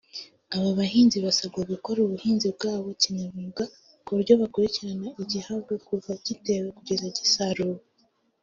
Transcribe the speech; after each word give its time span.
Aba 0.55 0.69
bahinzi 0.79 1.17
basabwa 1.25 1.61
gukora 1.71 1.99
ubuhinzi 2.01 2.47
bwabo 2.55 2.89
kinyamwuga 3.01 3.63
ku 4.03 4.09
buryo 4.15 4.33
bakurikirana 4.41 5.07
igihingwa 5.23 5.73
kuva 5.87 6.11
gitewe 6.25 6.67
kugeza 6.77 7.05
gisaruwe 7.17 7.81